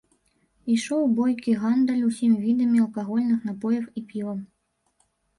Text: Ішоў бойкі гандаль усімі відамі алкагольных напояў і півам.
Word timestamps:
Ішоў 0.75 1.01
бойкі 1.17 1.51
гандаль 1.63 1.99
усімі 2.07 2.37
відамі 2.45 2.79
алкагольных 2.85 3.39
напояў 3.49 3.85
і 4.01 4.03
півам. 4.09 4.39